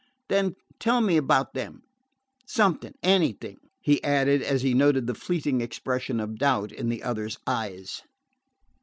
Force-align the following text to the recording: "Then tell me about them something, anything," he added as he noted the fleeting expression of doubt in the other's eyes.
"Then 0.29 0.55
tell 0.79 0.99
me 0.99 1.15
about 1.15 1.53
them 1.53 1.83
something, 2.47 2.95
anything," 3.03 3.57
he 3.79 4.03
added 4.03 4.41
as 4.41 4.63
he 4.63 4.73
noted 4.73 5.05
the 5.05 5.13
fleeting 5.13 5.61
expression 5.61 6.19
of 6.19 6.39
doubt 6.39 6.71
in 6.71 6.89
the 6.89 7.03
other's 7.03 7.37
eyes. 7.45 8.01